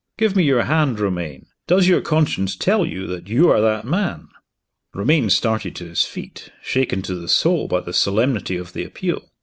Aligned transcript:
Give 0.17 0.35
me 0.35 0.43
your 0.43 0.63
hand, 0.63 0.99
Romayne! 0.99 1.45
Does 1.67 1.87
your 1.87 2.01
conscience 2.01 2.55
tell 2.55 2.87
you 2.87 3.05
that 3.05 3.27
you 3.29 3.51
are 3.51 3.61
that 3.61 3.85
man?" 3.85 4.29
Romayne 4.95 5.29
started 5.29 5.75
to 5.75 5.85
his 5.85 6.05
feet, 6.05 6.51
shaken 6.63 7.03
to 7.03 7.13
the 7.13 7.29
soul 7.29 7.67
by 7.67 7.81
the 7.81 7.93
solemnity 7.93 8.57
of 8.57 8.73
the 8.73 8.83
appeal. 8.83 9.29